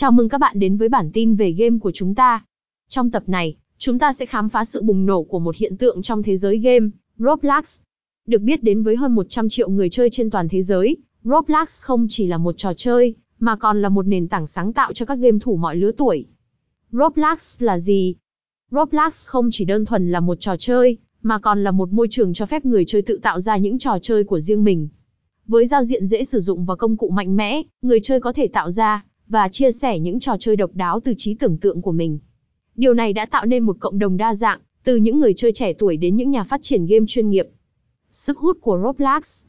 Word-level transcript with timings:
Chào 0.00 0.12
mừng 0.12 0.28
các 0.28 0.38
bạn 0.38 0.58
đến 0.58 0.76
với 0.76 0.88
bản 0.88 1.10
tin 1.12 1.34
về 1.34 1.52
game 1.52 1.78
của 1.78 1.90
chúng 1.94 2.14
ta. 2.14 2.44
Trong 2.88 3.10
tập 3.10 3.22
này, 3.26 3.56
chúng 3.78 3.98
ta 3.98 4.12
sẽ 4.12 4.26
khám 4.26 4.48
phá 4.48 4.64
sự 4.64 4.82
bùng 4.82 5.06
nổ 5.06 5.22
của 5.22 5.38
một 5.38 5.56
hiện 5.56 5.76
tượng 5.76 6.02
trong 6.02 6.22
thế 6.22 6.36
giới 6.36 6.58
game, 6.58 6.88
Roblox. 7.18 7.80
Được 8.26 8.42
biết 8.42 8.62
đến 8.62 8.82
với 8.82 8.96
hơn 8.96 9.14
100 9.14 9.48
triệu 9.48 9.68
người 9.68 9.90
chơi 9.90 10.10
trên 10.10 10.30
toàn 10.30 10.48
thế 10.48 10.62
giới, 10.62 10.96
Roblox 11.24 11.82
không 11.82 12.06
chỉ 12.08 12.26
là 12.26 12.38
một 12.38 12.54
trò 12.58 12.72
chơi, 12.74 13.14
mà 13.38 13.56
còn 13.56 13.82
là 13.82 13.88
một 13.88 14.06
nền 14.06 14.28
tảng 14.28 14.46
sáng 14.46 14.72
tạo 14.72 14.92
cho 14.92 15.06
các 15.06 15.18
game 15.18 15.38
thủ 15.38 15.56
mọi 15.56 15.76
lứa 15.76 15.92
tuổi. 15.92 16.26
Roblox 16.92 17.62
là 17.62 17.78
gì? 17.78 18.14
Roblox 18.70 19.26
không 19.26 19.48
chỉ 19.52 19.64
đơn 19.64 19.84
thuần 19.84 20.12
là 20.12 20.20
một 20.20 20.40
trò 20.40 20.56
chơi, 20.56 20.96
mà 21.22 21.38
còn 21.38 21.64
là 21.64 21.70
một 21.70 21.92
môi 21.92 22.06
trường 22.10 22.32
cho 22.32 22.46
phép 22.46 22.64
người 22.64 22.84
chơi 22.84 23.02
tự 23.02 23.18
tạo 23.22 23.40
ra 23.40 23.56
những 23.56 23.78
trò 23.78 23.98
chơi 24.02 24.24
của 24.24 24.40
riêng 24.40 24.64
mình. 24.64 24.88
Với 25.46 25.66
giao 25.66 25.84
diện 25.84 26.06
dễ 26.06 26.24
sử 26.24 26.40
dụng 26.40 26.64
và 26.64 26.76
công 26.76 26.96
cụ 26.96 27.10
mạnh 27.10 27.36
mẽ, 27.36 27.62
người 27.82 28.00
chơi 28.02 28.20
có 28.20 28.32
thể 28.32 28.48
tạo 28.48 28.70
ra 28.70 29.04
và 29.30 29.48
chia 29.48 29.72
sẻ 29.72 29.98
những 29.98 30.20
trò 30.20 30.36
chơi 30.38 30.56
độc 30.56 30.70
đáo 30.74 31.00
từ 31.04 31.14
trí 31.16 31.34
tưởng 31.34 31.58
tượng 31.58 31.82
của 31.82 31.92
mình. 31.92 32.18
Điều 32.76 32.94
này 32.94 33.12
đã 33.12 33.26
tạo 33.26 33.46
nên 33.46 33.62
một 33.62 33.76
cộng 33.80 33.98
đồng 33.98 34.16
đa 34.16 34.34
dạng, 34.34 34.60
từ 34.84 34.96
những 34.96 35.20
người 35.20 35.34
chơi 35.34 35.52
trẻ 35.52 35.72
tuổi 35.72 35.96
đến 35.96 36.16
những 36.16 36.30
nhà 36.30 36.44
phát 36.44 36.62
triển 36.62 36.86
game 36.86 37.04
chuyên 37.08 37.30
nghiệp. 37.30 37.48
Sức 38.12 38.38
hút 38.38 38.58
của 38.60 38.80
Roblox 38.84 39.44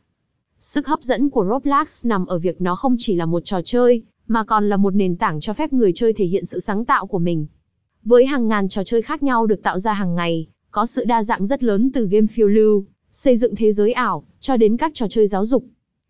Sức 0.59 0.88
hấp 0.88 1.04
dẫn 1.04 1.30
của 1.30 1.45
Roblox 1.49 2.05
nằm 2.05 2.26
ở 2.26 2.40
việc 2.40 2.62
nó 2.62 2.76
không 2.76 2.95
chỉ 2.99 3.16
là 3.16 3.26
một 3.26 3.41
trò 3.45 3.62
chơi, 3.62 4.04
mà 4.27 4.44
còn 4.44 4.70
là 4.70 4.77
một 4.77 4.95
nền 4.95 5.16
tảng 5.16 5.40
cho 5.40 5.54
phép 5.54 5.73
người 5.73 5.91
chơi 5.95 6.13
thể 6.13 6.26
hiện 6.26 6.45
sự 6.45 6.59
sáng 6.59 6.85
tạo 6.85 7.07
của 7.07 7.20
mình. 7.20 7.48
Với 8.04 8.26
hàng 8.26 8.48
ngàn 8.48 8.70
trò 8.70 8.84
chơi 8.84 9.02
khác 9.02 9.23
nhau 9.23 9.45
được 9.45 9.63
tạo 9.63 9.79
ra 9.79 9.93
hàng 9.93 10.16
ngày, 10.16 10.48
có 10.71 10.85
sự 10.85 11.05
đa 11.05 11.23
dạng 11.23 11.45
rất 11.45 11.63
lớn 11.63 11.91
từ 11.93 12.07
game 12.07 12.27
phiêu 12.27 12.48
lưu, 12.48 12.85
xây 13.12 13.38
dựng 13.38 13.55
thế 13.55 13.71
giới 13.71 13.93
ảo, 13.93 14.23
cho 14.40 14.57
đến 14.57 14.77
các 14.77 14.91
trò 14.93 15.07
chơi 15.09 15.27
giáo 15.27 15.45
dục. 15.45 15.63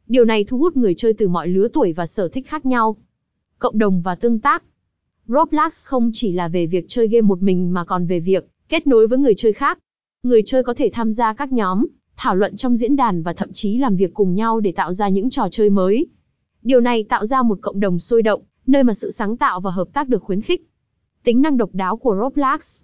Điều 0.08 0.26
này 0.26 0.44
thu 0.44 0.58
hút 0.58 0.78
người 0.78 0.94
chơi 0.98 1.14
từ 1.14 1.28
mọi 1.28 1.48
lứa 1.48 1.68
tuổi 1.74 1.94
và 1.94 2.06
sở 2.06 2.28
thích 2.28 2.48
khác 2.48 2.66
nhau. 2.66 2.96
Cộng 3.62 3.78
đồng 3.78 4.02
và 4.02 4.16
tương 4.16 4.40
tác 4.40 4.64
Roblox 5.28 5.86
không 5.86 6.10
chỉ 6.14 6.32
là 6.32 6.48
về 6.48 6.68
việc 6.68 6.86
chơi 6.88 7.08
game 7.08 7.22
một 7.22 7.42
mình 7.42 7.74
mà 7.74 7.86
còn 7.86 8.06
về 8.06 8.20
việc 8.20 8.48
kết 8.70 8.88
nối 8.88 9.08
với 9.08 9.20
người 9.20 9.34
chơi 9.38 9.54
khác. 9.54 9.80
Người 10.24 10.42
chơi 10.46 10.64
có 10.64 10.74
thể 10.74 10.90
tham 10.94 11.14
gia 11.14 11.34
các 11.34 11.52
nhóm, 11.52 11.88
thảo 12.18 12.36
luận 12.36 12.56
trong 12.56 12.76
diễn 12.76 12.96
đàn 12.96 13.24
và 13.24 13.34
thậm 13.34 13.54
chí 13.54 13.78
làm 13.78 13.96
việc 13.96 14.14
cùng 14.14 14.36
nhau 14.36 14.60
để 14.60 14.72
tạo 14.72 14.94
ra 14.94 15.10
những 15.10 15.30
trò 15.30 15.48
chơi 15.52 15.70
mới. 15.70 16.08
Điều 16.62 16.80
này 16.80 17.04
tạo 17.04 17.26
ra 17.26 17.42
một 17.42 17.58
cộng 17.62 17.80
đồng 17.80 18.00
sôi 18.00 18.22
động, 18.22 18.42
nơi 18.68 18.84
mà 18.84 18.94
sự 18.94 19.12
sáng 19.12 19.38
tạo 19.38 19.62
và 19.62 19.72
hợp 19.72 19.88
tác 19.94 20.08
được 20.08 20.24
khuyến 20.24 20.42
khích. 20.42 20.68
Tính 21.24 21.42
năng 21.42 21.58
độc 21.58 21.70
đáo 21.74 21.98
của 21.98 22.18
Roblox 22.22 22.82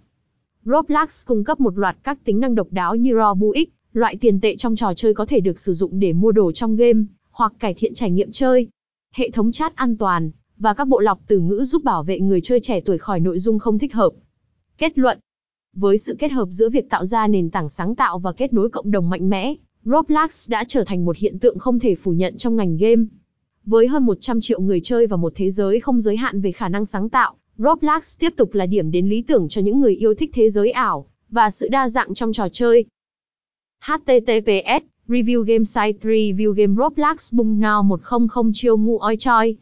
Roblox 0.64 1.26
cung 1.26 1.44
cấp 1.44 1.60
một 1.60 1.78
loạt 1.78 1.96
các 2.02 2.24
tính 2.24 2.40
năng 2.40 2.54
độc 2.54 2.68
đáo 2.70 2.96
như 2.96 3.14
Robux, 3.14 3.68
loại 3.92 4.16
tiền 4.16 4.40
tệ 4.40 4.56
trong 4.56 4.76
trò 4.76 4.94
chơi 4.94 5.14
có 5.14 5.26
thể 5.26 5.40
được 5.40 5.60
sử 5.60 5.72
dụng 5.72 6.00
để 6.00 6.12
mua 6.12 6.32
đồ 6.32 6.52
trong 6.52 6.76
game, 6.76 7.00
hoặc 7.30 7.52
cải 7.58 7.74
thiện 7.74 7.94
trải 7.94 8.10
nghiệm 8.10 8.32
chơi. 8.32 8.68
Hệ 9.14 9.30
thống 9.30 9.52
chat 9.52 9.76
an 9.76 9.96
toàn, 9.96 10.30
và 10.58 10.74
các 10.74 10.88
bộ 10.88 11.00
lọc 11.00 11.20
từ 11.26 11.38
ngữ 11.38 11.64
giúp 11.64 11.84
bảo 11.84 12.02
vệ 12.02 12.20
người 12.20 12.40
chơi 12.40 12.60
trẻ 12.60 12.80
tuổi 12.80 12.98
khỏi 12.98 13.20
nội 13.20 13.38
dung 13.38 13.58
không 13.58 13.78
thích 13.78 13.94
hợp. 13.94 14.10
Kết 14.78 14.98
luận 14.98 15.18
Với 15.76 15.98
sự 15.98 16.16
kết 16.18 16.32
hợp 16.32 16.48
giữa 16.50 16.68
việc 16.68 16.90
tạo 16.90 17.04
ra 17.04 17.26
nền 17.26 17.50
tảng 17.50 17.68
sáng 17.68 17.94
tạo 17.94 18.18
và 18.18 18.32
kết 18.32 18.52
nối 18.52 18.70
cộng 18.70 18.90
đồng 18.90 19.10
mạnh 19.10 19.28
mẽ, 19.28 19.54
Roblox 19.84 20.50
đã 20.50 20.64
trở 20.68 20.84
thành 20.84 21.04
một 21.04 21.16
hiện 21.16 21.38
tượng 21.38 21.58
không 21.58 21.78
thể 21.78 21.94
phủ 21.94 22.12
nhận 22.12 22.36
trong 22.36 22.56
ngành 22.56 22.76
game. 22.76 23.02
Với 23.64 23.88
hơn 23.88 24.06
100 24.06 24.40
triệu 24.40 24.60
người 24.60 24.80
chơi 24.80 25.06
và 25.06 25.16
một 25.16 25.32
thế 25.36 25.50
giới 25.50 25.80
không 25.80 26.00
giới 26.00 26.16
hạn 26.16 26.40
về 26.40 26.52
khả 26.52 26.68
năng 26.68 26.84
sáng 26.84 27.08
tạo, 27.08 27.34
Roblox 27.58 28.18
tiếp 28.18 28.34
tục 28.36 28.54
là 28.54 28.66
điểm 28.66 28.90
đến 28.90 29.08
lý 29.08 29.22
tưởng 29.22 29.48
cho 29.48 29.60
những 29.60 29.80
người 29.80 29.94
yêu 29.94 30.14
thích 30.14 30.30
thế 30.34 30.50
giới 30.50 30.70
ảo 30.70 31.06
và 31.30 31.50
sự 31.50 31.68
đa 31.68 31.88
dạng 31.88 32.14
trong 32.14 32.32
trò 32.32 32.48
chơi. 32.48 32.84
HTTPS 33.80 34.84
Review 35.08 35.42
Game 35.42 35.64
Site 35.64 35.98
Review 36.02 36.52
Game 36.52 36.74
Roblox 36.78 37.34
Bung 37.34 37.60
Now 37.60 37.84
100 37.84 38.52
chiêu 38.54 38.76
ngu 38.78 38.98
oi 38.98 39.16
choi 39.16 39.56